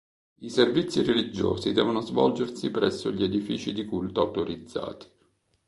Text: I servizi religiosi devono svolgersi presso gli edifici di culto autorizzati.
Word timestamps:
I 0.39 0.49
servizi 0.49 1.03
religiosi 1.03 1.73
devono 1.73 2.01
svolgersi 2.01 2.71
presso 2.71 3.11
gli 3.11 3.21
edifici 3.23 3.71
di 3.71 3.85
culto 3.85 4.21
autorizzati. 4.21 5.05